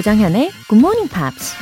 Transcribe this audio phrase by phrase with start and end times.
[0.00, 1.54] 조장현의 Good Morning Pops.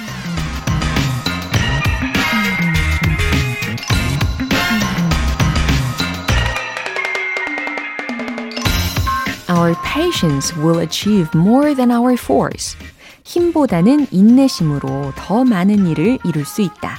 [9.50, 12.76] Our patience will achieve more than our force.
[13.24, 16.96] 힘보다는 인내심으로 더 많은 일을 이룰 수 있다.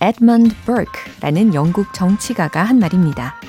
[0.00, 3.39] Edmund Burke라는 영국 정치가가 한 말입니다.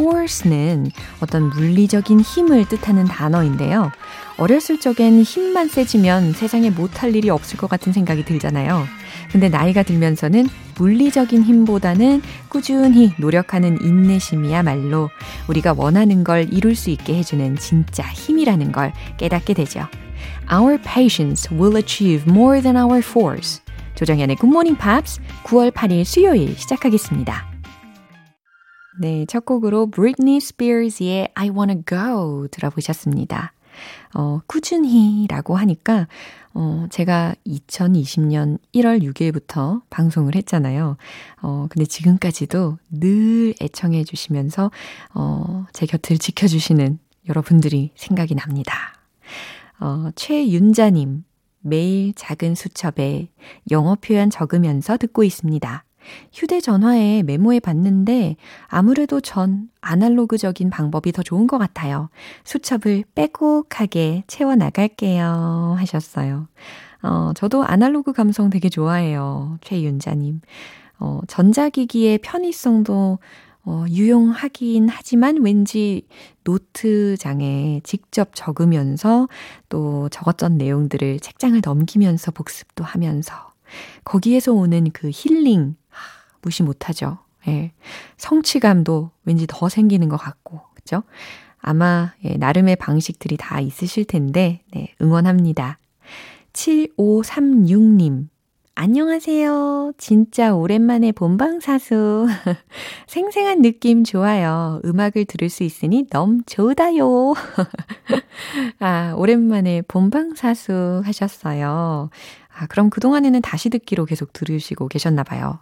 [0.00, 0.90] Force는
[1.20, 3.92] 어떤 물리적인 힘을 뜻하는 단어인데요.
[4.38, 8.86] 어렸을 적엔 힘만 세지면 세상에 못할 일이 없을 것 같은 생각이 들잖아요.
[9.30, 15.10] 근데 나이가 들면서는 물리적인 힘보다는 꾸준히 노력하는 인내심이야말로
[15.48, 19.86] 우리가 원하는 걸 이룰 수 있게 해주는 진짜 힘이라는 걸 깨닫게 되죠.
[20.52, 23.60] Our patience will achieve more than our force.
[23.94, 27.49] 조정현의 Good Morning Pops 9월 8일 수요일 시작하겠습니다.
[29.00, 33.54] 네, 첫 곡으로 Britney Spears의 I Wanna Go 들어보셨습니다.
[34.14, 36.06] 어, 꾸준히 라고 하니까,
[36.52, 40.98] 어, 제가 2020년 1월 6일부터 방송을 했잖아요.
[41.40, 44.70] 어, 근데 지금까지도 늘 애청해 주시면서,
[45.14, 49.00] 어, 제 곁을 지켜주시는 여러분들이 생각이 납니다.
[49.80, 51.24] 어, 최윤자님,
[51.60, 53.30] 매일 작은 수첩에
[53.70, 55.84] 영어 표현 적으면서 듣고 있습니다.
[56.32, 62.10] 휴대전화에 메모해 봤는데 아무래도 전 아날로그적인 방법이 더 좋은 것 같아요.
[62.44, 65.76] 수첩을 빼곡하게 채워 나갈게요.
[65.78, 66.48] 하셨어요.
[67.02, 69.58] 어, 저도 아날로그 감성 되게 좋아해요.
[69.62, 70.40] 최윤자님.
[70.98, 73.18] 어, 전자기기의 편의성도
[73.64, 76.06] 어, 유용하긴 하지만 왠지
[76.44, 79.28] 노트장에 직접 적으면서
[79.68, 83.34] 또 적었던 내용들을 책장을 넘기면서 복습도 하면서
[84.04, 85.76] 거기에서 오는 그 힐링,
[86.42, 87.18] 무시 못하죠.
[87.48, 87.72] 예.
[88.16, 91.02] 성취감도 왠지 더 생기는 것 같고, 그죠?
[91.58, 95.78] 아마, 예, 나름의 방식들이 다 있으실 텐데, 네, 응원합니다.
[96.52, 98.28] 7536님.
[98.74, 99.92] 안녕하세요.
[99.98, 102.26] 진짜 오랜만에 본방사수.
[103.06, 104.80] 생생한 느낌 좋아요.
[104.86, 107.34] 음악을 들을 수 있으니 너무 좋다요.
[108.80, 112.08] 아, 오랜만에 본방사수 하셨어요.
[112.60, 115.60] 아, 그럼 그동안에는 다시 듣기로 계속 들으시고 계셨나 봐요.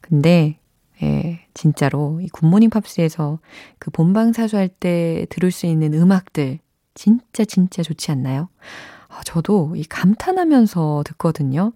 [0.00, 0.58] 근데,
[1.00, 3.38] 예, 진짜로 이 굿모닝 팝스에서
[3.78, 6.58] 그 본방사수할 때 들을 수 있는 음악들
[6.94, 8.48] 진짜 진짜 좋지 않나요?
[9.08, 11.72] 아, 저도 이 감탄하면서 듣거든요.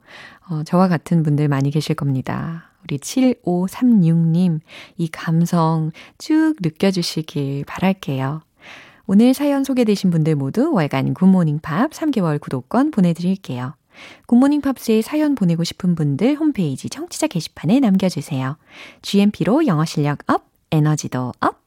[0.48, 2.72] 어, 저와 같은 분들 많이 계실 겁니다.
[2.82, 4.60] 우리 7536님,
[4.96, 8.42] 이 감성 쭉 느껴주시길 바랄게요.
[9.06, 13.74] 오늘 사연 소개되신 분들 모두 월간 굿모닝 팝 3개월 구독권 보내드릴게요.
[14.26, 18.56] 굿모닝 팝스에 사연 보내고 싶은 분들 홈페이지 청취자 게시판에 남겨주세요.
[19.02, 21.62] GMP로 영어 실력 up, 에너지도 up,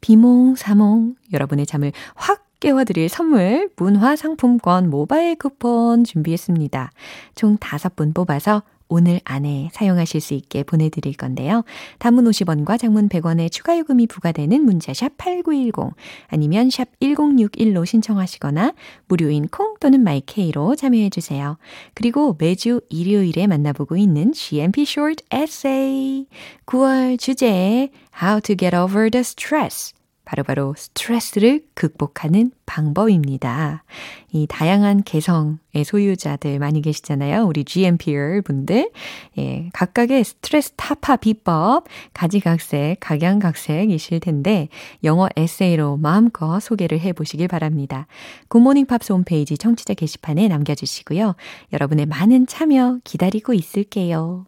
[0.00, 6.92] 비몽사몽 여러분의 잠을 확 깨워드릴 선물 문화 상품권 모바일 쿠폰 준비했습니다.
[7.34, 11.64] 총 5분 뽑아서 오늘 안에 사용하실 수 있게 보내드릴 건데요.
[11.98, 15.94] 단문 50원과 장문 100원의 추가 요금이 부과되는 문자샵 8910
[16.28, 18.74] 아니면 샵 1061로 신청하시거나
[19.08, 21.56] 무료인 콩 또는 마이케이로 참여해주세요.
[21.94, 26.26] 그리고 매주 일요일에 만나보고 있는 GMP Short Essay
[26.66, 27.88] 9월 주제
[28.22, 29.94] How to get over the stress
[30.32, 33.84] 바로 바로 스트레스를 극복하는 방법입니다.
[34.32, 37.44] 이 다양한 개성의 소유자들 많이 계시잖아요.
[37.44, 38.90] 우리 GMPR 분들.
[39.36, 41.84] 예, 각각의 스트레스 타파 비법,
[42.14, 44.68] 가지각색, 각양각색이실 텐데,
[45.04, 48.06] 영어 에세이로 마음껏 소개를 해 보시길 바랍니다.
[48.48, 51.34] 굿모닝 팝스 홈페이지 청취자 게시판에 남겨주시고요.
[51.74, 54.46] 여러분의 많은 참여 기다리고 있을게요.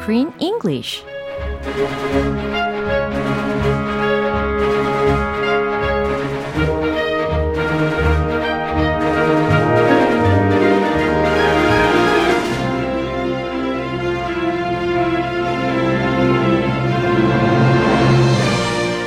[0.00, 1.04] Screen English.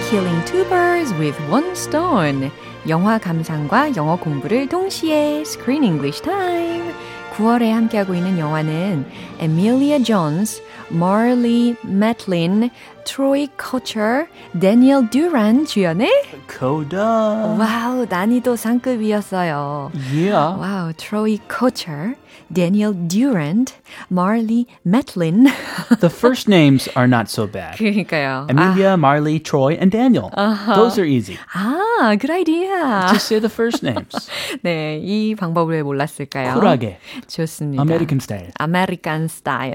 [0.09, 2.51] Killing two birds with one stone.
[2.87, 6.93] 영화 감상과 영어 공부를 동시에 Screen English Time.
[7.36, 9.04] 9월에 함께하고 있는 영화는
[9.40, 12.70] Emilia Jones, Marley Matlin,
[13.05, 14.27] Troy Kocher,
[14.59, 16.09] Daniel Duran 주연의
[16.47, 17.57] Coda.
[17.57, 19.91] 와우 난이도 상급이었어요.
[20.13, 20.59] Yeah.
[20.59, 22.15] 와우 Troy Kocher,
[22.53, 23.75] Daniel Durant,
[24.11, 25.47] Marley Matlin.
[25.99, 27.77] The first names are not so bad.
[27.77, 28.47] 그러니까요.
[28.49, 30.29] Amelia, Marley, Troy, and Daniel.
[30.75, 31.37] Those are easy.
[31.53, 33.07] 아, good idea.
[33.09, 34.29] Just say the first names.
[34.61, 36.53] 네, 이 방법을 왜 몰랐을까요?
[36.55, 36.99] 쿨하게.
[37.27, 37.81] 좋습니다.
[37.81, 38.51] American style.
[38.59, 39.73] 아메리칸 스타일.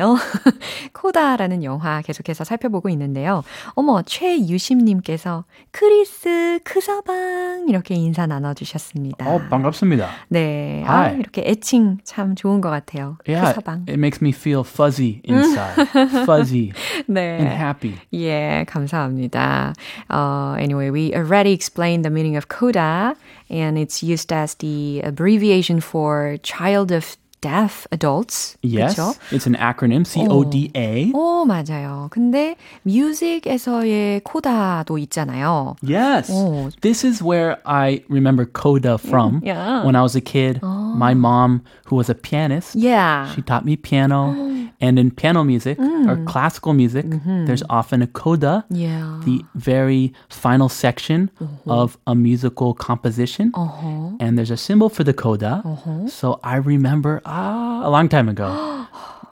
[0.93, 3.18] 코다라는 영화 계속해서 살펴보고 있는데요.
[3.19, 3.44] 주셨는데요.
[3.75, 9.30] 어머, 최유심님께서 크리스 크서방 이렇게 인사 나눠주셨습니다.
[9.30, 10.10] 어, 반갑습니다.
[10.30, 11.19] 네, 아, Hi.
[11.19, 13.18] 이렇게 애칭 참 좋은 것 같아요.
[13.27, 13.86] Yeah, 크서방.
[13.88, 15.88] it makes me feel fuzzy inside.
[16.25, 16.71] fuzzy
[17.07, 17.56] and 네.
[17.56, 17.95] happy.
[18.13, 19.74] 예, 감사합니다.
[20.10, 23.15] Uh, anyway, we already explained the meaning of CODA,
[23.50, 28.56] and it's used as the abbreviation for Child of Deaf Adults.
[28.62, 29.14] Yes, 그쵸?
[29.31, 31.12] it's an acronym, C-O-D-A.
[31.12, 32.08] 오, 맞아요.
[32.11, 32.56] 근데
[32.87, 35.76] 뮤직에서의 코다도 있잖아요.
[35.82, 36.31] Yes.
[36.32, 36.70] Oh.
[36.81, 39.43] This is where I remember coda from.
[39.44, 39.84] Yeah.
[39.84, 43.31] When I was a kid, my mom, who was a pianist, Yeah.
[43.34, 44.34] she taught me piano.
[44.81, 47.06] and in piano music or classical music,
[47.46, 49.20] there's often a coda, Yeah.
[49.25, 51.31] the very final section
[51.66, 53.50] of a musical composition.
[53.55, 54.16] Uh-huh.
[54.20, 55.62] And there's a symbol for the coda.
[56.08, 58.69] So I remember ah, a long time ago.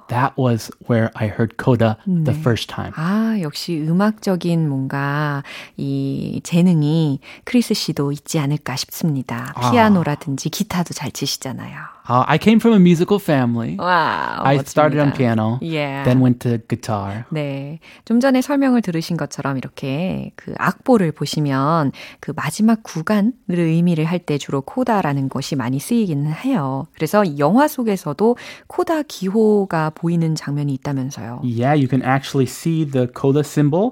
[0.10, 2.94] that was where I heard coda the first time.
[2.96, 5.44] 아, 역시 음악적인 뭔가
[5.76, 9.54] 이 재능이 크리스 씨도 있지 않을까 싶습니다.
[9.72, 11.97] 피아노라든지 기타도 잘 치시잖아요.
[12.10, 13.76] Uh, I came from a musical family.
[13.78, 14.46] 와우.
[14.46, 16.06] I started on piano, Yeah.
[16.06, 17.26] then went to guitar.
[17.34, 17.80] 네.
[18.06, 24.38] 좀 전에 설명을 들으신 것처럼 이렇게 그 악보를 보시면 그 마지막 구간을 의미를 할 때
[24.38, 26.88] 주로 코다라는 것이 많이 쓰이기는 해요.
[26.96, 28.38] 그래서 영화 속에서도
[28.68, 31.42] 코다 기호가 보이는 장면이 있다면서요.
[31.44, 33.92] Yeah, you can actually see the coda symbol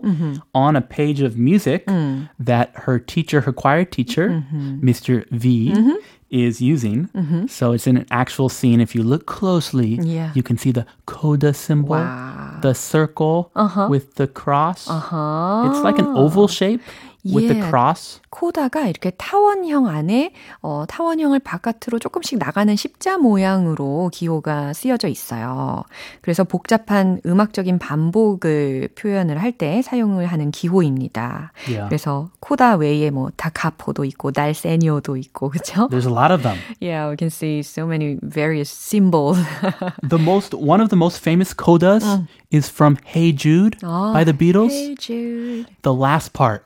[0.53, 1.85] on a page of music
[2.39, 4.41] that her teacher, her choir teacher,
[4.81, 5.25] Mr.
[5.31, 5.73] V,
[6.29, 7.09] is using.
[7.47, 8.81] So it's in an actual scene.
[8.81, 10.31] If you look closely, Yeah.
[10.33, 12.57] you can see the coda symbol, Wow.
[12.61, 13.51] the circle
[13.89, 14.87] with the cross.
[14.89, 15.69] Uh-huh.
[15.69, 16.81] It's like an oval shape
[17.25, 17.69] with the Yeah.
[17.69, 18.21] cross.
[18.29, 25.83] 코다가 이렇게 타원형 안에 어, 타원형을 바깥으로 조금씩 나가는 십자 모양으로 기호가 쓰여져 있어요.
[26.21, 31.53] 그래서 복잡한 음악적인 반복을 표현을 할 때 사용을 하는 기호입니다.
[31.67, 31.87] Yeah.
[31.87, 35.87] 그래서 코다 외에 뭐 다카포도 있고 날세니오도 있고 그렇죠?
[35.87, 36.57] There's a lot of them.
[36.81, 39.39] Yeah, we can see so many various symbols.
[40.03, 42.03] The most one of the most famous codas
[42.51, 44.71] is from Hey Jude by the Beatles.
[44.71, 45.67] Hey Jude.
[45.83, 46.63] The last part.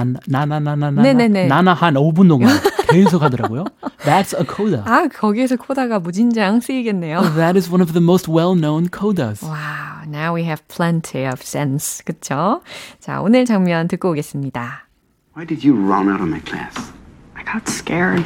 [0.00, 1.46] 나나나나나나 네네네.
[1.46, 2.48] 나나 한 5분 동안
[2.90, 3.64] 계속 하더라고요.
[4.04, 4.82] That's a coda.
[4.86, 7.20] 아, 거기에서 코다가 무진장 쓰이겠네요.
[7.34, 9.42] That is one of the most well-known codas.
[9.42, 12.02] Wow, now we have plenty of sense.
[12.04, 12.62] 그쵸?
[13.00, 14.86] 자, 오늘 장면 듣고 오겠습니다.
[15.34, 16.92] Why did you run out of my class?
[17.34, 18.24] I got scared.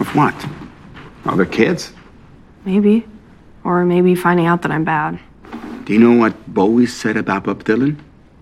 [0.00, 0.34] Of what?
[1.24, 1.92] Other kids?
[2.66, 3.06] Maybe.
[3.64, 5.18] Or maybe finding out that I'm bad.
[5.84, 7.96] Do you know what Bowie said about Bob Dylan?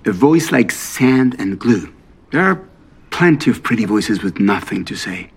[0.07, 1.93] A voice like sand and glue.
[2.32, 2.68] There are
[3.12, 5.32] plenty of pretty voices with nothing to say.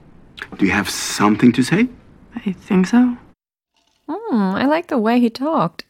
[0.57, 1.89] Do you have something to say?
[2.35, 3.17] I think so.
[4.09, 5.85] Hmm, I like the way he talked.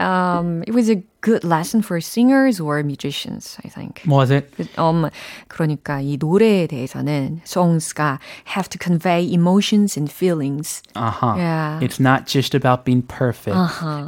[0.00, 4.02] Um, it was a good lesson for singers or musicians, I think.
[4.06, 4.52] Was it?
[4.54, 5.08] 그, um,
[5.48, 8.18] 그러니까 이 노래에 대해서는 songs가
[8.54, 10.82] have to convey emotions and feelings.
[10.94, 11.36] Uh-huh.
[11.38, 11.80] Yeah.
[11.80, 13.56] It's not just about being perfect.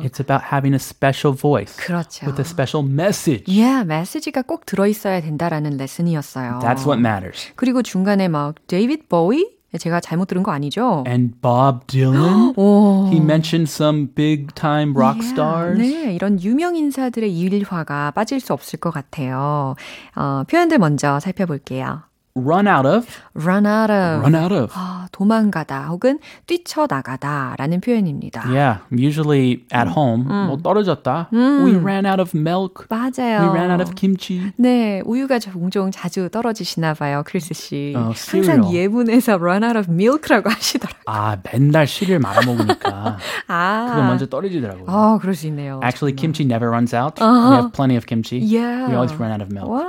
[0.04, 2.26] It's about having a special voice 그렇죠.
[2.26, 3.44] with a special message.
[3.48, 6.60] Yeah, 메시지가 꼭 들어있어야 된다라는 레슨이었어요.
[6.60, 7.50] That's what matters.
[7.56, 9.56] 그리고 중간에 막 데이비드 보이?
[9.77, 11.03] 제가 잘못 들은 거 아니죠?
[11.07, 13.09] And Bob Dylan, 오.
[13.11, 15.77] he mentioned some big time rock Yeah, stars.
[15.79, 19.75] 네, 이런 유명 인사들의 일화가 빠질 수 없을 것 같아요.
[20.15, 22.03] 어, 표현들 먼저 살펴볼게요.
[22.35, 24.23] Run out of, run out of.
[24.23, 24.71] run out of.
[24.73, 28.49] 아, 도망가다 혹은 뛰쳐나가다 라는 표현입니다.
[28.49, 31.29] Yeah, usually at home, 뭐 떨어졌다.
[31.31, 32.87] We ran out of milk.
[32.89, 33.43] 맞아요.
[33.43, 34.51] We ran out of kimchi.
[34.57, 37.93] 네, 우유가 종종 자주 떨어지시나 봐요, 크리스 씨.
[37.95, 38.73] 어, 항상.
[38.73, 41.03] 예문에서 run out of milk라고 하시더라고요.
[41.05, 44.85] 아, 맨날 시리얼 말아 먹으니까 아, 그거 먼저 떨어지더라고요.
[44.87, 45.79] 아, 그럴 수 있네요.
[45.83, 47.21] Actually, kimchi never runs out.
[47.21, 48.39] We have plenty of kimchi.
[48.39, 48.87] Yeah.
[48.89, 49.69] We always run out of milk.
[49.69, 49.85] 와,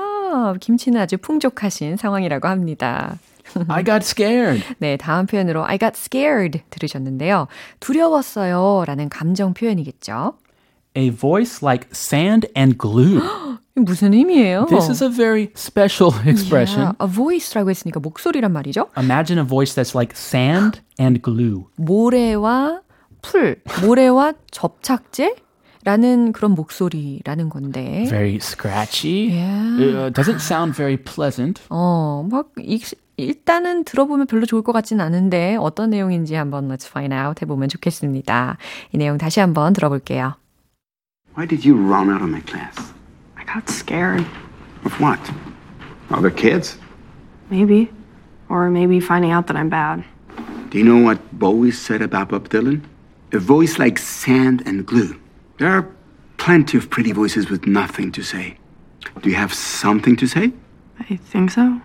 [0.60, 3.18] 김치는 아주 풍족하신 상황이라고 합니다.
[3.68, 4.64] I got scared.
[4.78, 7.46] 네, 다음 표현으로 I got scared 들으셨는데요.
[7.80, 10.34] 두려웠어요 라는 감정 표현이겠죠.
[10.96, 13.20] A voice like sand and glue.
[13.74, 14.66] 무슨 의미예요?
[14.66, 16.82] This is a very special expression.
[16.82, 18.88] Yeah, a voice라고 했으니까 목소리란 말이죠.
[18.96, 21.64] Imagine a voice that's like sand and glue.
[21.76, 22.80] 모래와
[23.20, 25.34] 풀, 모래와 접착제?
[25.84, 28.06] 라는 그런 목소리라는 건데.
[28.08, 29.30] Very scratchy.
[29.36, 30.06] Yeah.
[30.06, 31.60] Uh, doesn't sound very pleasant.
[31.68, 32.80] 어, 막 이-
[33.16, 38.56] 일단은 들어보면 별로 좋을 것 같진 않은데 어떤 내용인지 한번 let's find out 해보면 좋겠습니다.
[38.92, 40.34] 이 내용 다시 한번 들어볼게요.
[41.36, 42.92] Why did you run out of my class?
[43.36, 44.24] I got scared.
[44.84, 45.20] Of what?
[46.10, 46.78] Other kids?
[47.50, 47.90] Maybe.
[48.48, 50.04] Or maybe finding out that I'm bad.
[50.70, 52.82] Do you know what Bowie said about Bob Dylan?
[53.32, 55.14] A voice like sand and glue.
[55.57, 55.88] There are
[56.38, 58.57] plenty of pretty voices with nothing to say.
[59.21, 60.51] Do you have something to say?
[60.99, 61.81] I think so.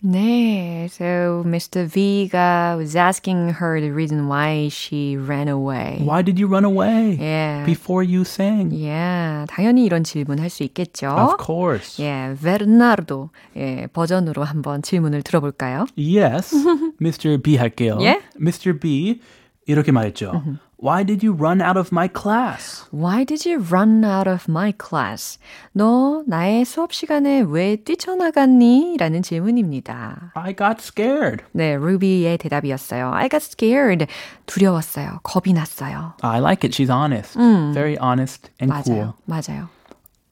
[0.00, 1.84] 네, so Mr.
[1.90, 5.98] V가 was asking her the reason why she ran away.
[6.04, 7.64] Why did you run away Yeah.
[7.66, 8.70] before you sang?
[8.70, 11.08] Yeah, 당연히 이런 질문 할 수 있겠죠.
[11.10, 12.00] Of course.
[12.00, 15.86] 예, 베르나르도 예, 버전으로 한번 질문을 들어볼까요?
[15.96, 16.54] Yes.
[17.02, 17.42] Mr.
[17.42, 17.98] B 할게요.
[18.00, 18.20] 예?
[18.40, 18.78] Mr.
[18.78, 19.20] B
[19.66, 20.42] 이렇게 말했죠.
[20.83, 22.83] Why did you run out of my class?
[22.91, 25.39] Why did you run out of my class?
[25.71, 28.97] 너 나의 수업 시간에 왜 뛰쳐나갔니?
[28.97, 30.33] 라는 질문입니다.
[30.35, 31.45] I got scared.
[31.53, 33.13] 네, 루비의 대답이었어요.
[33.13, 34.07] I got scared.
[34.45, 35.21] 두려웠어요.
[35.23, 36.15] 겁이 났어요.
[36.21, 36.75] I like it.
[36.75, 37.39] She's honest.
[37.73, 39.13] Very honest and cool.
[39.25, 39.39] 맞아요.
[39.47, 39.69] 맞아요.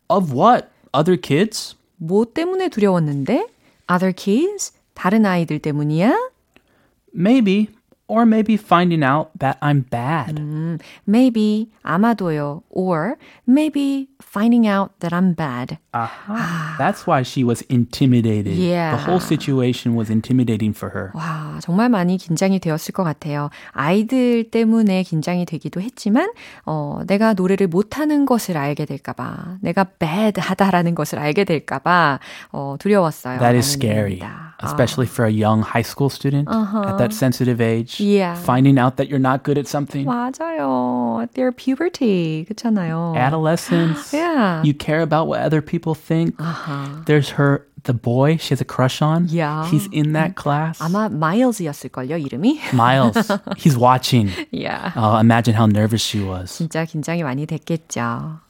[0.10, 0.67] Of what?
[0.93, 1.77] Other kids?
[1.96, 3.48] 뭐 때문에 두려웠는데?
[3.89, 4.74] Other kids?
[4.96, 6.13] 다른 아이들 때문이야?
[7.15, 7.70] Maybe.
[8.12, 10.36] Or maybe finding out that I'm bad.
[11.08, 12.62] Maybe, 아마도요.
[12.70, 13.15] Or
[13.48, 15.77] maybe finding out that I'm bad.
[15.94, 16.75] Aha.
[16.77, 18.60] That's why she was intimidated.
[18.60, 18.98] Yeah.
[18.98, 21.12] The whole situation was intimidating for her.
[21.15, 23.50] 와, 정말 많이 긴장이 되었을 것 같아요.
[23.72, 26.32] 아이들 때문에 긴장이 되기도 했지만,
[26.65, 31.80] 어, 내가 노래를 못 하는 것을 알게 될까 봐, 내가 bad 하다라는 것을 알게 될까
[31.80, 32.20] 봐,
[32.51, 33.39] 어, 두려웠어요.
[33.39, 34.50] That is scary, 의미입니다.
[34.61, 38.00] especially for a young high school student at that sensitive age.
[38.00, 38.35] Yeah.
[38.35, 40.06] Finding out that you're not good at something.
[40.06, 41.28] 맞아요.
[41.35, 42.47] Their puberty.
[42.49, 43.16] 그렇잖아요.
[43.16, 44.12] Adolescence.
[44.12, 44.62] Yeah.
[44.62, 46.35] You care about what other people think.
[47.06, 49.26] There's her, the boy she has a crush on.
[49.28, 49.68] Yeah.
[49.71, 50.78] He's in that class.
[50.80, 52.73] 아마 마일즈였을걸요, 이름이?
[52.73, 53.30] Miles.
[53.56, 54.30] He's watching.
[54.50, 54.92] yeah.
[54.97, 56.50] Oh, imagine how nervous she was.
[56.50, 58.40] 진짜 긴장이 많이 됐겠죠.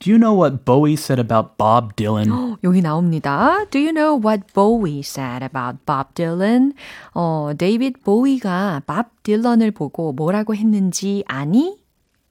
[0.00, 2.56] Do you know what Bowie said about Bob Dylan?
[2.64, 3.64] 여기 나옵니다.
[3.70, 6.72] Do you know what Bowie said about Bob Dylan?
[7.14, 11.78] 어, 데이비드 보위가 밥 딜런을 보고 뭐라고 했는지 아니?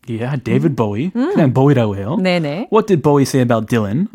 [0.08, 1.12] yeah, David Bowie.
[1.12, 2.18] 그냥 Bowie라고 해요.
[2.22, 2.70] 네네.
[2.72, 4.08] What did Bowie say about Dylan?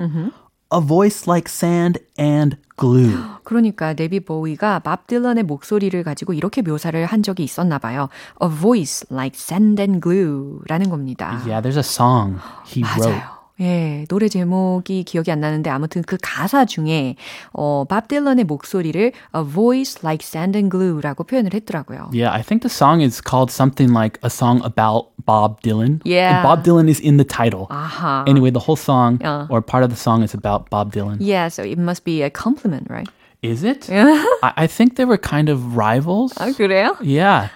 [0.72, 3.15] A voice like sand and glue.
[3.43, 8.09] 그러니까 데이비드 보위가 밥 딜런의 목소리를 가지고 이렇게 묘사를 한 적이 있었나 봐요.
[8.41, 11.41] A voice like sand and glue라는 겁니다.
[11.45, 13.11] Yeah, there's a song he wrote.
[13.11, 13.34] 맞아요.
[13.60, 17.16] 예, 노래 제목이 기억이 안 나는데 아무튼 그 가사 중에
[17.52, 22.08] 어, 밥 딜런의 목소리를 a voice like sand and glue라고 표현을 했더라고요.
[22.14, 26.00] Yeah, I think the song is called something like a song about Bob Dylan.
[26.04, 26.40] Yeah.
[26.40, 27.66] And Bob Dylan is in the title.
[27.68, 28.24] 아하.
[28.26, 29.46] Anyway, the whole song Uh.
[29.50, 31.18] or part of the song is about Bob Dylan.
[31.20, 33.08] Yeah, so it must be a compliment, right?
[33.42, 33.88] Is it?
[33.92, 36.32] I, I think they were kind of rivals.
[36.40, 36.96] 아, 그래요?
[37.00, 37.48] Yeah.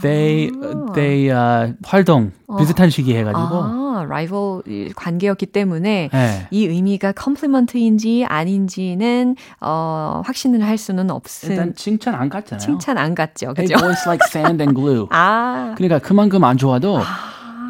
[0.00, 0.50] They
[0.94, 6.46] they uh, 활동 비슷한 시기에 해가지고 아, 라이벌 관계였기 때문에 네.
[6.50, 11.74] 이 의미가 컴플리먼트인지 아닌지는 어, 확신을 할 수는 일단 없음.
[11.74, 12.64] 칭찬 안 같잖아요.
[12.64, 13.76] 칭찬 안 같죠, A 그죠?
[13.78, 15.06] voice like sand and glue.
[15.12, 17.00] 아, 그러니까 그만큼 안 좋아도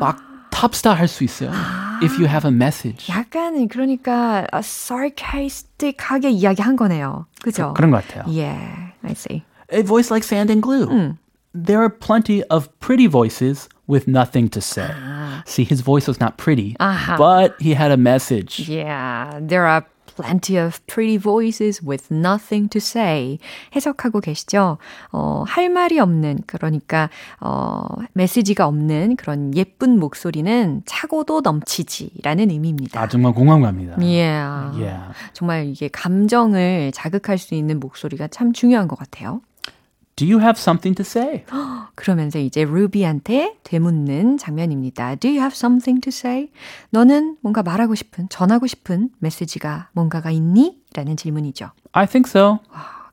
[0.01, 0.19] 막
[0.51, 1.51] 탑스타 할 수 있어요.
[2.03, 3.13] If you have a message.
[3.13, 7.73] 약간 그러니까 어, sarcastic하게 이야기한 거네요, 그죠?
[7.75, 8.25] 그 런 것 같아요.
[8.27, 9.43] Yeah, I see.
[9.73, 10.87] A voice like sand and glue.
[11.65, 14.89] There are plenty of pretty voices with nothing to say.
[15.45, 18.69] See, his voice was not pretty, but he had a message.
[18.69, 19.85] Yeah, there are
[20.15, 23.39] plenty of pretty voices with nothing to say.
[23.75, 24.79] 해석하고 계시죠?
[25.13, 27.09] 어, 할 말이 없는, 그러니까,
[27.41, 27.85] 어,
[28.15, 33.01] 메시지가 없는 그런 예쁜 목소리는 차고도 넘치지 라는 의미입니다.
[33.01, 33.97] 아, 정말 공감 갑니다.
[33.99, 34.77] Yeah.
[34.77, 35.13] Yeah.
[35.33, 39.41] 정말 이게 감정을 자극할 수 있는 목소리가 참 중요한 것 같아요.
[40.19, 41.45] Do you have something to say?
[41.95, 45.15] 그러면서 이제 루비한테 되묻는 장면입니다.
[45.15, 46.51] Do you have something to say?
[46.91, 50.83] 너는 뭔가 말하고 싶은, 전하고 싶은 메시지가 뭔가가 있니?
[50.93, 51.71] 라는 질문이죠.
[51.93, 52.59] I think so.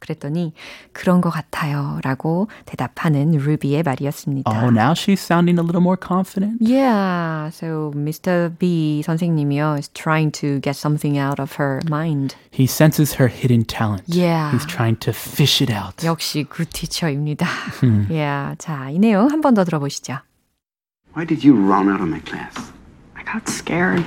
[0.05, 0.53] 그랬더니
[0.93, 2.01] 그런 것 같아요.
[2.03, 4.51] 라고 대답하는 루비의 말이었습니다.
[4.51, 6.57] Oh, now she's sounding a little more confident.
[6.61, 8.51] Yeah, so Mr.
[8.59, 12.35] B 선생님이요 is trying to get something out of her mind.
[12.51, 14.05] He senses her hidden talent.
[14.07, 14.53] Yeah.
[14.53, 16.03] He's trying to fish it out.
[16.05, 17.47] 역시 굿 티처입니다.
[18.11, 20.19] yeah, 자, 이 내용 한 번 더 들어보시죠.
[21.15, 22.73] Why did you run out of my class?
[23.17, 24.05] I got scared.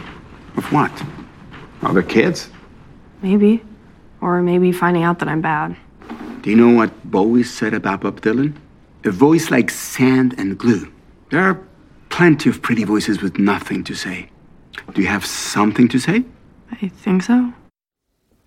[0.58, 0.92] Of what?
[1.84, 2.50] Other kids?
[3.22, 3.62] Maybe.
[4.22, 5.76] Or maybe finding out that I'm bad.
[6.48, 8.54] Do you know what Bowie said about Bob Dylan?
[9.06, 10.92] A voice like sand and glue.
[11.30, 11.60] There are
[12.10, 14.30] plenty of pretty voices with nothing to say.
[14.94, 16.24] Do you have something to say?
[16.72, 17.54] I think so.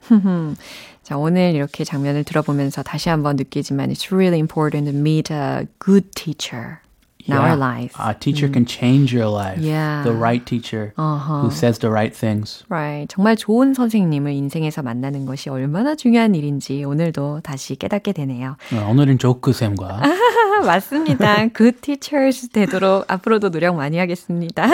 [1.02, 6.10] 자, 오늘 이렇게 장면을 들어보면서 다시 한번 느끼지만 it's really important to meet a good
[6.14, 6.80] teacher
[7.27, 7.93] In our life.
[7.99, 9.59] A teacher can change your life.
[9.59, 10.03] Yeah.
[10.03, 12.63] The right teacher who says the right things.
[12.69, 13.07] Right.
[13.09, 18.57] 정말 좋은 선생님을 인생에서 만나는 것이 얼마나 중요한 일인지 오늘도 다시 깨닫게 되네요.
[18.73, 20.01] 어, 오늘은 조크 쌤과
[20.65, 21.47] 맞습니다.
[21.55, 24.65] Good teachers 되도록 앞으로도 노력 많이 하겠습니다.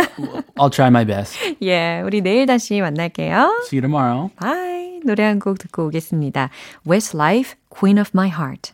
[0.56, 1.38] I'll try my best.
[1.62, 3.62] 예, 우리 내일 다시 만날게요.
[3.66, 4.30] See you tomorrow.
[4.40, 5.00] Bye.
[5.06, 6.50] 노래 한 곡 듣고 오겠습니다.
[6.90, 8.74] Westlife, Queen of My Heart.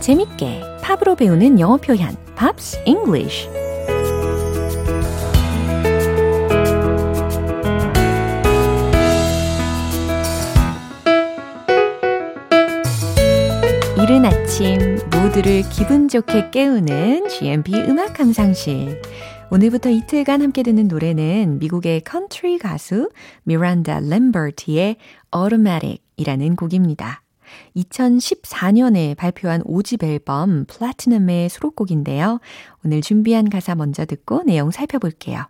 [0.00, 3.48] 재밌게 팝으로 배우는 영어 표현 Pops English
[14.08, 19.02] 이른 아침 모두를 기분 좋게 깨우는 GMP 음악 감상실.
[19.50, 23.10] 오늘부터 이틀간 함께 듣는 노래는 미국의 컨트리 가수
[23.42, 24.96] 미란다 램버트의
[25.34, 27.22] Automatic이라는 곡입니다.
[27.76, 32.40] 2014년에 발표한 5집 앨범 플래티넘의 수록곡인데요.
[32.84, 35.44] 오늘 준비한 가사 먼저 듣고 내용 살펴볼게요.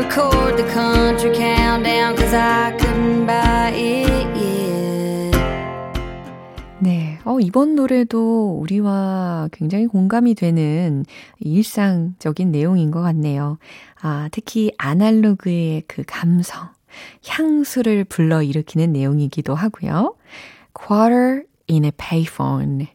[0.00, 5.36] Record the country countdown, cause I couldn't buy it yet.
[6.78, 11.04] 네, 어, 이번 노래도 우리와 굉장히 공감이 되는
[11.38, 13.58] 일상적인 내용인 것 같네요.
[14.00, 16.70] 아, 특히 아날로그의 그 감성,
[17.28, 20.14] 향수를 불러 일으키는 내용이기도 하고요.
[20.72, 22.86] Quarter in a payphone.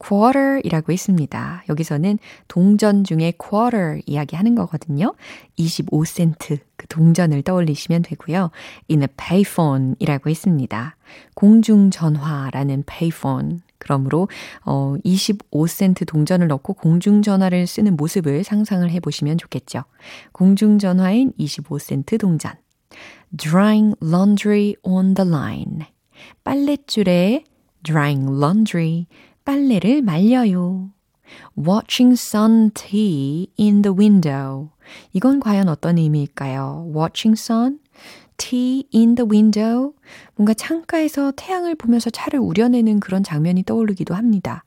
[0.00, 1.64] Quarter이라고 있습니다.
[1.68, 5.14] 여기서는 동전 중에 quarter 이야기하는 거거든요.
[5.58, 8.50] 25센트 그 동전을 떠올리시면 되고요.
[8.90, 10.96] in a payphone이라고 있습니다.
[11.34, 13.60] 공중전화라는 payphone.
[13.78, 14.28] 그러므로
[14.64, 19.84] 어 25센트 동전을 넣고 공중전화를 쓰는 모습을 상상을 해 보시면 좋겠죠.
[20.32, 22.52] 공중전화인 25센트 동전.
[23.36, 25.86] drying laundry on the line.
[26.44, 27.44] 빨랫줄에
[27.82, 29.06] drying laundry
[29.50, 30.92] 빨래를 말려요.
[31.58, 34.70] Watching sun tea in the window.
[35.12, 36.92] 이건 과연 어떤 의미일까요?
[36.94, 37.80] Watching sun,
[38.36, 39.94] tea in the window.
[40.36, 44.64] 뭔가 창가에서 태양을 보면서 차를 우려내는 그런 장면이 떠오르기도 합니다.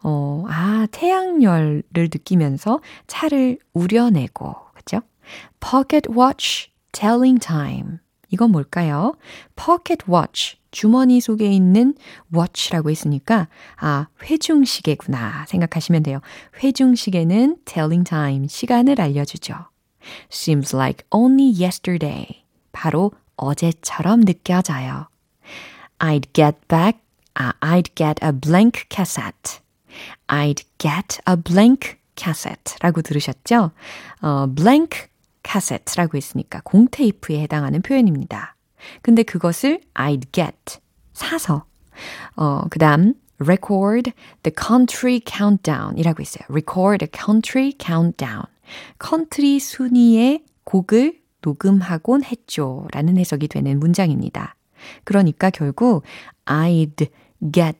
[0.00, 5.00] 어, 아, 태양열을 느끼면서 차를 우려내고, 그죠?
[5.58, 7.98] Pocket watch, telling time.
[8.28, 9.16] 이건 뭘까요?
[9.56, 10.59] Pocket watch.
[10.70, 11.94] 주머니 속에 있는
[12.34, 16.20] watch라고 했으니까 아, 회중시계구나 생각하시면 돼요.
[16.62, 19.54] 회중시계는 telling time, 시간을 알려주죠.
[20.32, 22.44] Seems like only yesterday.
[22.72, 25.08] 바로 어제처럼 느껴져요.
[25.98, 27.00] I'd get back,
[27.34, 29.60] 아, I'd get a blank cassette.
[30.28, 33.72] I'd get a blank cassette 라고 들으셨죠?
[34.22, 35.08] 어, blank
[35.42, 38.56] cassette라고 했으니까 공테이프에 해당하는 표현입니다.
[39.02, 40.80] 근데 그것을 I'd get
[41.12, 41.64] 사서
[42.36, 44.12] 어 그다음 record
[44.42, 46.44] the country countdown 이라고 있어요.
[46.48, 48.44] record the country countdown.
[48.98, 52.86] 컨트리 순위의 곡을 녹음하곤 했죠.
[52.92, 54.56] 라는 해석이 되는 문장입니다.
[55.04, 56.04] 그러니까 결국
[56.46, 57.08] I'd
[57.52, 57.78] get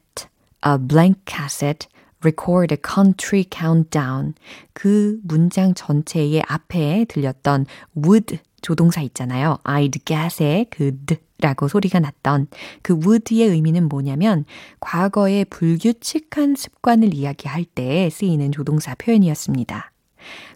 [0.67, 1.89] a blank cassette
[2.23, 4.35] record a country countdown.
[4.73, 9.59] 그 문장 전체의 앞에 들렸던 would 조동사 있잖아요.
[9.65, 10.97] I'd get의 그
[11.39, 12.49] 드라고 소리가 났던
[12.83, 14.45] 그 would의 의미는 뭐냐면
[14.81, 19.93] 과거의 불규칙한 습관을 이야기할 때 쓰이는 조동사 표현이었습니다.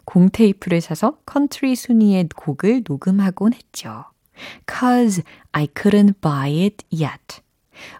[0.05, 4.05] 공테이프를 사서 컨트리 순위의 곡을 녹음하곤 했죠.
[4.69, 7.41] Cause I couldn't buy it yet.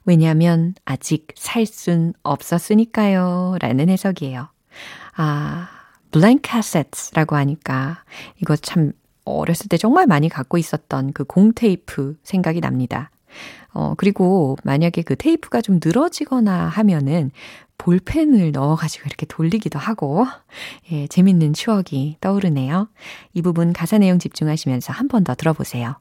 [0.06, 3.58] 왜냐면 아직 살 순 없었으니까요.
[3.60, 4.50] 라는 해석이에요.
[5.18, 5.70] 아,
[6.12, 8.04] blank cassettes라고 하니까
[8.42, 8.94] 이거 참
[9.26, 13.12] 어렸을 때 정말 많이 갖고 있었던 그 공테이프 생각이 납니다.
[13.74, 17.32] 어, 그리고 만약에 그 테이프가 좀 늘어지거나 하면은
[17.78, 20.26] 볼펜을 넣어가지고 이렇게 돌리기도 하고,
[20.92, 22.88] 예, 재밌는 추억이 떠오르네요.
[23.34, 25.96] 이 부분 가사 내용 집중하시면서 한 번 더 들어보세요.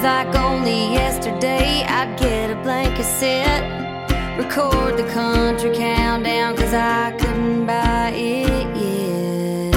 [0.00, 4.08] Seems like only yesterday I'd get a blank cassette,
[4.38, 9.76] record the country countdown, cause I couldn't buy it yet.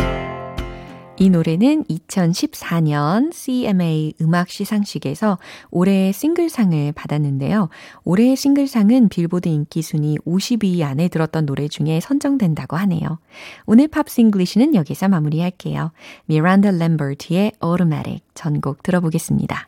[1.17, 5.39] 이 노래는 2014년 CMA 음악 시상식에서
[5.71, 7.67] 올해의 싱글상을 받았는데요.
[8.05, 13.19] 올해의 싱글상은 빌보드 인기 순위 50위 안에 들었던 노래 중에 선정된다고 하네요.
[13.65, 15.91] 오늘 Pops English는 여기서 마무리할게요.
[16.27, 19.67] 미란다 램버트의 Automatic 전곡 들어보겠습니다.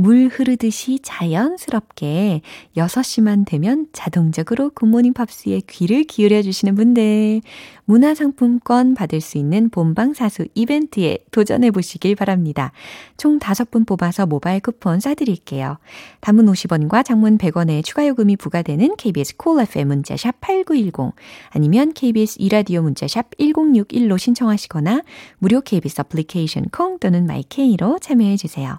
[0.00, 2.42] 물 흐르듯이 자연스럽게
[2.76, 7.40] 6시만 되면 자동적으로 굿모닝 팝스에 귀를 기울여 주시는 분들
[7.84, 12.70] 문화상품권 받을 수 있는 본방사수 이벤트에 도전해 보시길 바랍니다.
[13.16, 15.78] 총 5분 뽑아서 모바일 쿠폰 쏴드릴게요.
[16.20, 21.14] 단문 50원과 장문 100원의 추가 요금이 부과되는 KBS 콜 cool FM 문자샵 8910
[21.50, 25.02] 아니면 KBS 이라디오 문자샵 1061로 신청하시거나
[25.38, 28.78] 무료 KBS 애플리케이션 콩 또는 마이케이로 참여해 주세요.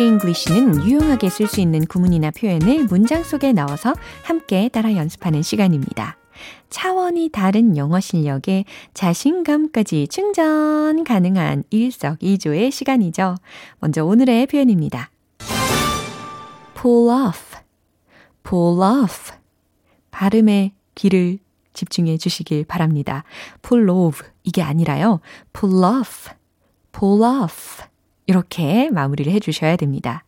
[0.00, 6.16] With English는 유용하게 쓸 수 있는 구문이나 표현을 문장 속에 넣어서 함께 따라 연습하는 시간입니다.
[6.70, 13.34] 차원이 다른 영어 실력에 자신감까지 충전 가능한 일석이조의 시간이죠.
[13.78, 15.10] 먼저 오늘의 표현입니다.
[16.80, 17.58] pull off,
[18.42, 19.32] pull off.
[20.10, 21.38] 발음에 귀를
[21.74, 23.24] 집중해 주시길 바랍니다.
[23.60, 25.20] pull off 이게 아니라요.
[25.52, 26.30] pull off,
[26.90, 27.89] pull off.
[28.30, 30.22] 이렇게 마무리를 해 주셔야 됩니다.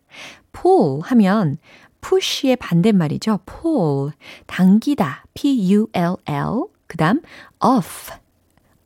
[0.53, 1.57] pull 하면
[2.01, 3.39] push의 반대말이죠.
[3.47, 4.11] pull.
[4.49, 5.25] 당기다.
[5.35, 6.65] p-u-l-l.
[6.89, 7.21] 그 다음
[7.65, 8.13] off.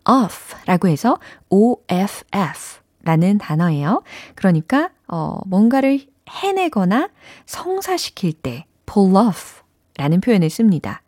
[0.06, 4.02] off 라고 해서 o-f-f 라는 단어예요.
[4.34, 7.08] 그러니까, 어, 뭔가를 해내거나
[7.46, 9.62] 성사시킬 때 pull off
[9.96, 11.00] 라는 표현을 씁니다.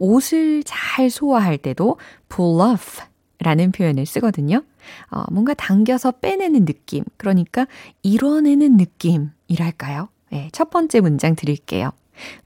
[0.00, 3.00] 옷을 잘 소화할 때도 pull off
[3.40, 4.62] 라는 표현을 쓰거든요.
[5.10, 7.66] 어, 뭔가 당겨서 빼내는 느낌, 그러니까
[8.02, 10.08] 이뤄내는 느낌이랄까요?
[10.30, 11.92] 네, 첫 번째 문장 드릴게요.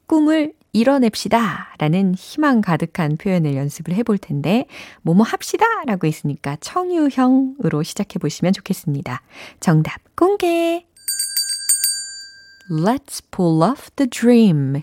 [0.07, 4.67] 꿈을 이뤄냅시다 라는 희망 가득한 표현을 연습을 해볼 텐데,
[5.03, 9.23] 뭐뭐 합시다 라고 있으니까 청유형으로 시작해 보시면 좋겠습니다.
[9.61, 10.87] 정답 공개!
[12.71, 14.83] Let's pull off the dream.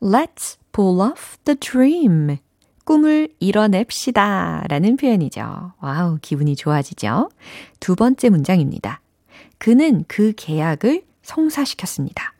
[0.00, 2.38] Let's pull off the dream.
[2.84, 5.72] 꿈을 이뤄냅시다 라는 표현이죠.
[5.80, 7.30] Wow, 기분이 좋아지죠?
[7.80, 9.00] 두 번째 문장입니다.
[9.58, 12.34] 그는 그 계약을 성사시켰습니다.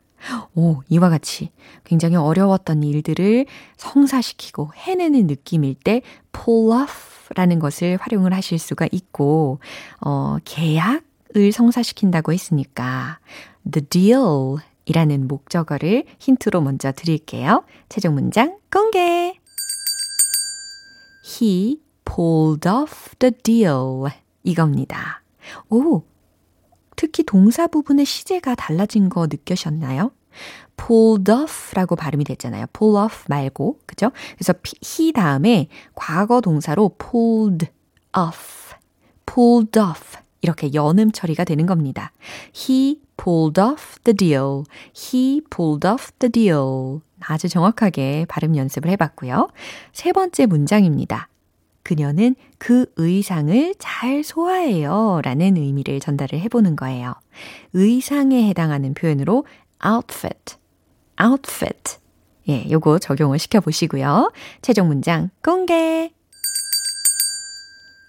[0.55, 1.51] 오, 이와 같이
[1.85, 6.03] 굉장히 어려웠던 일들을 성사시키고 해내는 느낌일 때
[6.33, 9.59] pull off 라는 것을 활용을 하실 수가 있고,
[10.01, 13.19] 어, 계약을 성사시킨다고 했으니까
[13.71, 17.65] the deal 이라는 목적어를 힌트로 먼저 드릴게요.
[17.89, 19.44] 최종 문장 공개!
[21.25, 24.13] He pulled off the deal.
[24.43, 25.23] 이겁니다.
[25.71, 26.03] 오,
[26.97, 30.11] 특히 동사 부분의 시제가 달라진 거 느껴셨나요?
[30.77, 32.67] pulled off라고 발음이 됐잖아요.
[32.73, 34.11] pull off 말고, 그죠?
[34.37, 34.53] 그래서
[34.85, 37.69] he 다음에 과거 동사로 pulled
[38.17, 38.75] off,
[39.25, 42.13] pulled off 이렇게 연음 처리가 되는 겁니다.
[42.55, 44.65] He pulled off the deal.
[44.95, 47.01] He pulled off the deal.
[47.27, 49.49] 아주 정확하게 발음 연습을 해봤고요.
[49.93, 51.29] 세 번째 문장입니다.
[51.83, 55.21] 그녀는 그 의상을 잘 소화해요.
[55.23, 57.15] 라는 의미를 전달을 해보는 거예요.
[57.75, 59.45] 의상에 해당하는 표현으로
[59.85, 60.57] outfit,
[61.23, 61.99] outfit.
[62.49, 64.33] 예, 요거 적용을 시켜보시고요.
[64.63, 66.11] 최종 문장 공개!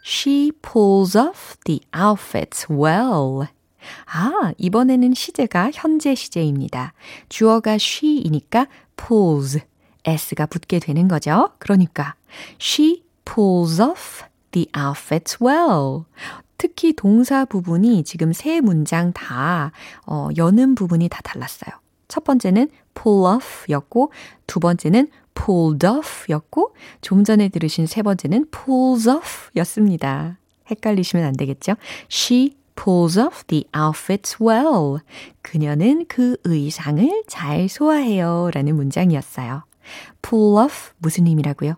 [0.06, 3.47] She pulls off the outfits well.
[4.06, 6.93] 아, 이번에는 시제가 현재 시제입니다.
[7.30, 9.60] 주어가 she이니까 pulls,
[10.03, 11.49] s가 붙게 되는 거죠.
[11.60, 12.15] 그러니까
[12.60, 16.05] she pulls off the outfits well.
[16.58, 19.71] 특히 동사 부분이 지금 세 문장 다
[20.05, 21.75] 어, 여는 부분이 다 달랐어요.
[22.08, 24.12] 첫 번째는 pull off 였고
[24.47, 30.38] 두 번째는 pulled off 였고 좀 전에 들으신 세 번째는 pulls off 였습니다.
[30.69, 31.75] 헷갈리시면 안 되겠죠?
[32.10, 35.00] She pulls off the outfits well.
[35.42, 38.52] 그녀는 그 의상을 잘 소화해요.
[38.54, 39.64] 라는 문장이었어요.
[40.22, 41.76] pull off 무슨 힘이라고요?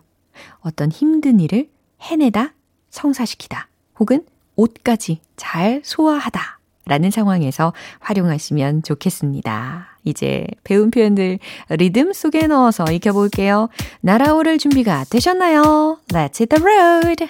[0.60, 1.68] 어떤 힘든 일을
[2.00, 2.54] 해내다,
[2.90, 4.24] 성사시키다, 혹은
[4.56, 6.58] 옷까지 잘 소화하다.
[6.86, 9.98] 라는 상황에서 활용하시면 좋겠습니다.
[10.04, 13.68] 이제 배운 표현들 리듬 속에 넣어서 익혀볼게요.
[14.00, 15.98] 날아오를 준비가 되셨나요?
[16.08, 17.28] Let's hit the road!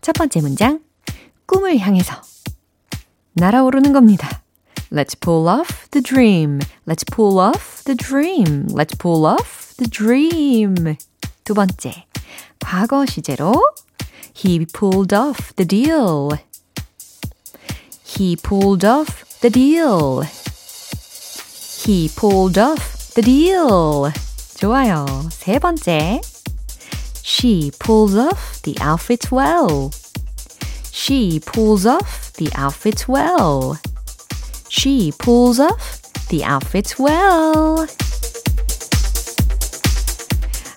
[0.00, 0.80] 첫 번째 문장.
[1.46, 2.22] 꿈을 향해서.
[3.34, 4.42] 날아오르는 겁니다.
[4.90, 6.60] Let's pull off the dream.
[6.86, 8.66] Let's pull off the dream.
[8.70, 10.96] Let's pull off the dream.
[11.44, 12.06] 두 번째.
[12.60, 13.52] 과거 시제로
[14.34, 16.30] He pulled off the deal.
[18.04, 20.22] He pulled off the deal.
[21.84, 24.12] He pulled off the deal.
[24.56, 25.06] 좋아요.
[25.30, 26.20] 세 번째.
[27.30, 29.90] She pulls off the outfit well.
[30.90, 33.78] She pulls off the outfit well.
[34.70, 37.86] She pulls off the outfit well.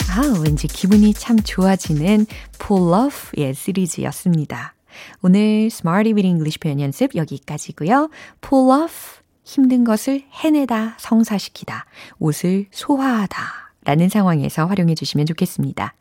[0.09, 2.25] 아, 왠지 기분이 참 좋아지는
[2.59, 4.75] pull off의 시리즈였습니다.
[5.21, 8.09] 오늘 Smarty with English 표현 연습 여기까지고요.
[8.41, 11.85] pull off 힘든 것을 해내다, 성사시키다,
[12.19, 15.93] 옷을 소화하다 라는 상황에서 활용해 주시면 좋겠습니다.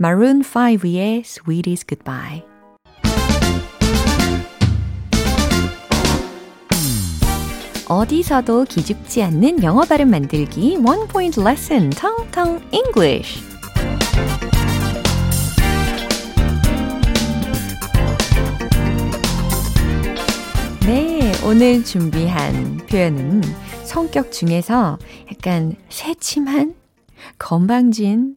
[0.00, 2.42] Maroon 5의 Sweetest Goodbye
[7.86, 13.42] 어디서도 기죽지 않는 영어 발음 만들기 One Point Lesson Tong English
[20.86, 23.42] 네, 오늘 준비한 표현은
[23.84, 24.98] 성격 중에서
[25.30, 26.74] 약간 새침한,
[27.38, 28.36] 건방진,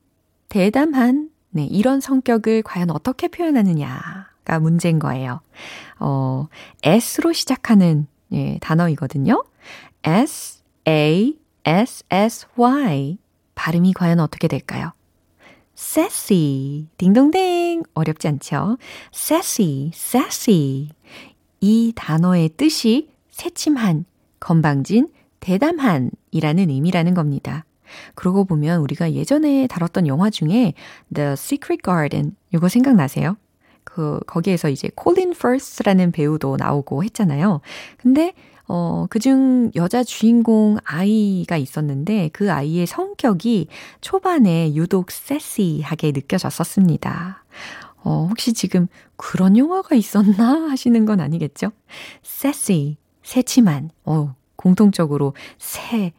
[0.50, 5.42] 대담한, 네, 이런 성격을 과연 어떻게 표현하느냐가 문제인 거예요.
[6.00, 6.48] 어,
[6.84, 9.44] S로 시작하는 예, 단어이거든요.
[10.04, 13.18] S, A, S, S, Y.
[13.56, 14.92] 발음이 과연 어떻게 될까요?
[15.78, 16.88] sassy.
[16.98, 17.84] 딩동댕.
[17.94, 18.78] 어렵지 않죠?
[19.14, 20.90] sassy, sassy.
[21.60, 24.06] 이 단어의 뜻이 새침한,
[24.40, 25.08] 건방진,
[25.40, 27.66] 대담한 이라는 의미라는 겁니다.
[28.16, 30.74] 그러고 보면 우리가 예전에 다뤘던 영화 중에
[31.14, 33.38] The Secret Garden 이거 생각나세요?
[33.84, 37.62] 그 거기에서 이제 콜린 퍼스라는 배우도 나오고 했잖아요.
[37.98, 38.34] 근데
[38.68, 43.68] 어, 그중 여자 주인공 아이가 있었는데 그 아이의 성격이
[44.02, 47.44] 초반에 유독 세시하게 느껴졌었습니다.
[48.04, 51.72] 어, 혹시 지금 그런 영화가 있었나 하시는 건 아니겠죠?
[52.26, 56.14] sassy, 새침한, 어, 공통적으로 새,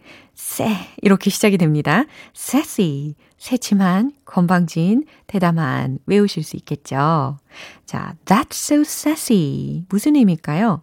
[0.49, 2.05] 새 이렇게 시작이 됩니다.
[2.35, 7.37] sassy, 새침한, 건방진, 대담한 외우실 수 있겠죠.
[7.85, 10.83] 자, that's so sassy 무슨 의미일까요?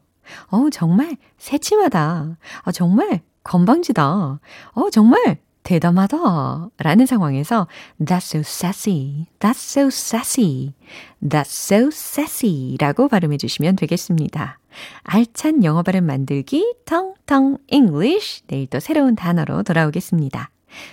[0.51, 2.37] 어, 정말 새침하다.
[2.61, 4.05] 어, 정말 건방지다.
[4.05, 6.69] 어, 정말 대담하다.
[6.77, 7.67] 라는 상황에서
[7.99, 9.25] That's so sassy.
[9.39, 10.73] That's so sassy.
[11.21, 12.77] That's so sassy.
[12.79, 14.59] 라고 발음해 주시면 되겠습니다.
[15.03, 18.43] 알찬 영어 발음 만들기 텅텅 English.
[18.47, 20.49] 내일 또 새로운 단어로 돌아오겠습니다.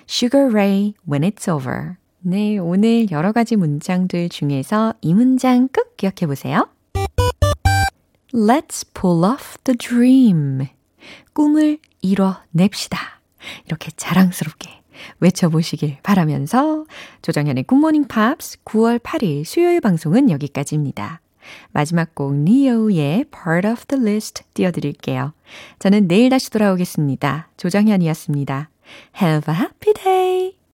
[0.09, 1.97] Sugar Ray When It's Over.
[2.21, 6.69] 네, 오늘 여러 가지 문장들 중에서 이 문장 꼭 기억해 보세요.
[8.33, 10.69] Let's pull off the dream.
[11.35, 13.22] 꿈을 이뤄냅시다.
[13.67, 14.83] 이렇게 자랑스럽게
[15.21, 16.85] 외쳐보시길 바라면서
[17.23, 21.21] 조정현의 굿모닝 팝스 9월 8일 수요일 방송은 여기까지입니다.
[21.73, 25.33] 마지막 곡 니오의 Part of the List 띄워드릴게요.
[25.79, 27.49] 저는 내일 다시 돌아오겠습니다.
[27.57, 28.71] 조정현이었습니다.
[29.21, 30.62] Have a happy day!